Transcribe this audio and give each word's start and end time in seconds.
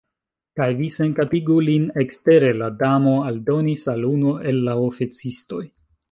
"Kaj 0.59 0.67
vi 0.77 0.85
senkapigu 0.93 1.57
lin 1.65 1.83
ekstere," 2.03 2.49
la 2.61 2.69
Damo 2.79 3.13
aldonis 3.31 3.85
al 3.93 4.07
unu 4.13 4.33
el 4.53 4.59
la 4.69 4.75
oficistoj. 4.87 5.61